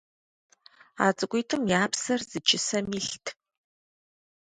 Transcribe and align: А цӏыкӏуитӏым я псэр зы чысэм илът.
А 1.03 1.05
цӏыкӏуитӏым 1.17 1.61
я 1.79 1.81
псэр 1.91 2.21
зы 2.29 2.39
чысэм 2.47 2.85
илът. 2.99 3.25